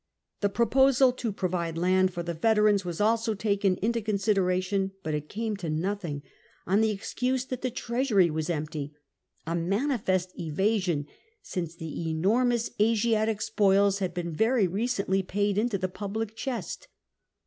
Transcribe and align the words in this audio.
The 0.39 0.49
proposal 0.49 1.11
to 1.11 1.31
provide 1.31 1.77
land 1.77 2.11
for 2.11 2.23
the 2.23 2.33
veterans 2.33 2.83
was 2.83 2.99
also 2.99 3.35
taken 3.35 3.77
into 3.83 4.01
consideration, 4.01 4.93
but 5.03 5.13
it 5.13 5.29
came 5.29 5.55
to 5.57 5.69
nothing, 5.69 6.23
on 6.65 6.81
the 6.81 6.89
excuse 6.89 7.43
tOMPEf 7.43 7.45
^64 7.45 7.49
that 7.49 7.61
the 7.61 7.69
treasury 7.69 8.29
was 8.31 8.49
empty, 8.49 8.93
a 9.45 9.53
manifest 9.53 10.31
evasion, 10.39 11.05
since 11.43 11.75
the 11.75 12.09
enormous 12.09 12.71
Asiatic 12.81 13.43
spoils 13.43 13.99
had 13.99 14.15
been 14.15 14.33
very 14.33 14.65
recently 14.67 15.21
paid 15.21 15.59
into 15.59 15.77
the 15.77 15.87
public 15.87 16.35
chest. 16.35 16.87